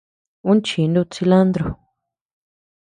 [0.49, 1.67] Uu chii nuutii cilantro.